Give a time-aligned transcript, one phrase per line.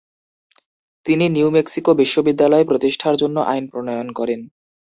[1.05, 4.39] তিনি New Mexico বিশ্ববিদ্যালয় প্রতিষ্ঠার জন্য আইন প্রণয়ন করেন।